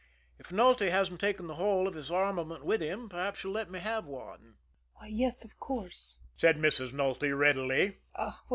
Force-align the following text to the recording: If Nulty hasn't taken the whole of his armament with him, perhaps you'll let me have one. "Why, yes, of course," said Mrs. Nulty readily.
If 0.39 0.51
Nulty 0.51 0.89
hasn't 0.89 1.19
taken 1.21 1.45
the 1.45 1.53
whole 1.61 1.87
of 1.87 1.93
his 1.93 2.09
armament 2.09 2.65
with 2.65 2.81
him, 2.81 3.07
perhaps 3.07 3.43
you'll 3.43 3.53
let 3.53 3.69
me 3.69 3.77
have 3.77 4.07
one. 4.07 4.55
"Why, 4.95 5.05
yes, 5.05 5.45
of 5.45 5.59
course," 5.59 6.25
said 6.35 6.57
Mrs. 6.57 6.91
Nulty 6.91 7.31
readily. 7.37 7.99